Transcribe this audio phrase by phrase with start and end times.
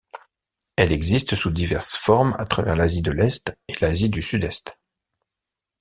[0.77, 4.79] Elle existe sous diverses formes à travers l'Asie de l'Est et l'Asie du Sud-Est.